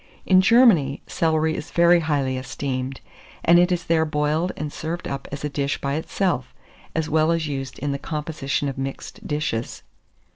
In 0.25 0.41
Germany, 0.41 1.03
celery 1.05 1.55
is 1.55 1.69
very 1.69 1.99
highly 1.99 2.35
esteemed; 2.35 3.01
and 3.45 3.59
it 3.59 3.71
is 3.71 3.83
there 3.83 4.03
boiled 4.03 4.51
and 4.57 4.73
served 4.73 5.07
up 5.07 5.27
as 5.31 5.43
a 5.43 5.47
dish 5.47 5.79
by 5.79 5.93
itself, 5.93 6.55
as 6.95 7.07
well 7.07 7.31
as 7.31 7.47
used 7.47 7.77
in 7.77 7.91
the 7.91 7.99
composition 7.99 8.67
of 8.67 8.79
mixed 8.79 9.27
dishes. 9.27 9.83